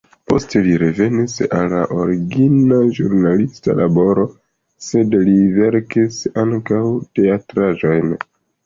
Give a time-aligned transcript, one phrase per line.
[0.31, 4.27] Poste li revenis al la origina ĵurnalista laboro,
[4.89, 6.85] sed li verkis ankaŭ
[7.21, 8.15] teatraĵojn.